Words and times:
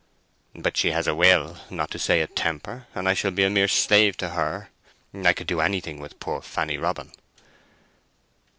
"But 0.55 0.77
she 0.77 0.93
has 0.93 1.05
a 1.05 1.13
will—not 1.13 1.91
to 1.91 1.99
say 1.99 2.21
a 2.21 2.25
temper, 2.27 2.87
and 2.95 3.07
I 3.07 3.13
shall 3.13 3.29
be 3.29 3.43
a 3.43 3.51
mere 3.51 3.67
slave 3.67 4.17
to 4.17 4.29
her. 4.29 4.71
I 5.13 5.31
could 5.33 5.45
do 5.45 5.61
anything 5.61 5.99
with 5.99 6.19
poor 6.19 6.41
Fanny 6.41 6.77
Robin." 6.79 7.11